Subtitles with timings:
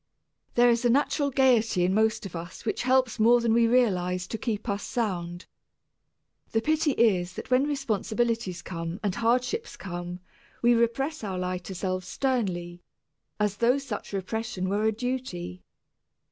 [0.55, 4.25] There is a natural gayety in most of us which helps more than we realize
[4.29, 5.45] to keep us sound.
[6.53, 10.19] The pity is that when responsibilities come and hardships come,
[10.63, 12.81] we repress our lighter selves sternly,
[13.39, 15.61] as though such repression were a duty.